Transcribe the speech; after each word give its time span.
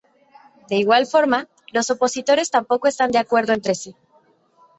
De 0.67 0.77
igual 0.77 1.05
forma, 1.05 1.47
los 1.73 1.91
opositores 1.91 2.49
tampoco 2.49 2.87
están 2.87 3.11
de 3.11 3.19
acuerdo 3.19 3.53
entre 3.53 3.75
sí. 3.75 3.95